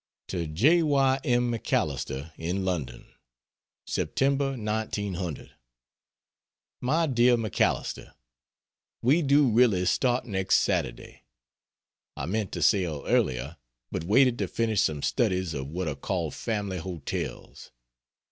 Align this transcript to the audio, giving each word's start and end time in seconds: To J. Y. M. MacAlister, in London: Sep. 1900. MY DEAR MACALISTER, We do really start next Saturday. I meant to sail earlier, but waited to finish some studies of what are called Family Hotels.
To 0.29 0.47
J. 0.47 0.81
Y. 0.81 1.19
M. 1.23 1.51
MacAlister, 1.51 2.33
in 2.35 2.65
London: 2.65 3.13
Sep. 3.85 4.19
1900. 4.19 5.51
MY 6.81 7.05
DEAR 7.05 7.37
MACALISTER, 7.37 8.15
We 9.03 9.21
do 9.21 9.51
really 9.51 9.85
start 9.85 10.25
next 10.25 10.55
Saturday. 10.55 11.25
I 12.17 12.25
meant 12.25 12.51
to 12.53 12.63
sail 12.63 13.03
earlier, 13.05 13.57
but 13.91 14.03
waited 14.03 14.39
to 14.39 14.47
finish 14.47 14.81
some 14.81 15.03
studies 15.03 15.53
of 15.53 15.67
what 15.67 15.87
are 15.87 15.93
called 15.93 16.33
Family 16.33 16.79
Hotels. 16.79 17.69